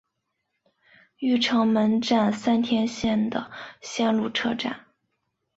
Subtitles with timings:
[1.19, 3.51] 御成门站三田线的
[3.81, 4.87] 铁路车站。